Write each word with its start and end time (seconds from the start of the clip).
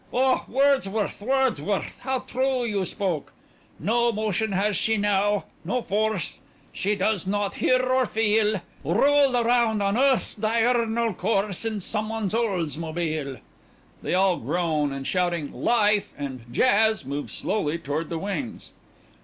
_)Oh, 0.11 0.45
Wordsworth, 0.47 1.21
Wordsworth, 1.21 1.99
how 1.99 2.21
true 2.21 2.63
you 2.65 2.85
spoke! 2.85 3.33
"_No 3.79 4.11
motion 4.11 4.51
has 4.51 4.75
she 4.75 4.97
now, 4.97 5.45
no 5.63 5.83
force; 5.83 6.39
She 6.73 6.95
does 6.95 7.27
not 7.27 7.53
hear 7.53 7.83
or 7.83 8.07
feel; 8.07 8.63
Roll'd 8.83 9.35
round 9.35 9.83
on 9.83 9.99
earth's 9.99 10.33
diurnal 10.33 11.13
course 11.13 11.65
In 11.65 11.81
some 11.81 12.09
one's 12.09 12.33
Oldsmobile._" 12.33 13.41
(_They 14.03 14.19
all 14.19 14.37
groan 14.37 14.91
and 14.91 15.05
shouting 15.05 15.51
"Life" 15.51 16.15
and 16.17 16.45
"Jazz" 16.51 17.05
move 17.05 17.29
slowly 17.29 17.77
toward 17.77 18.09
the 18.09 18.17
wings. 18.17 18.71